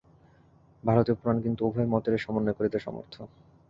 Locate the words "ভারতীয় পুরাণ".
0.83-1.37